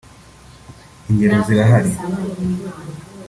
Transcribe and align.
Ingero 1.09 1.37
zirahari 1.47 1.91